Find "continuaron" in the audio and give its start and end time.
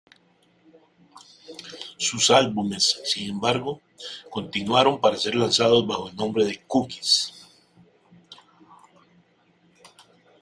4.31-4.99